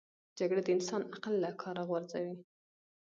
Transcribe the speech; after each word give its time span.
جګړه 0.37 0.61
د 0.63 0.69
انسان 0.75 1.01
عقل 1.15 1.33
له 1.43 1.49
کاره 1.61 1.83
غورځوي 1.89 2.35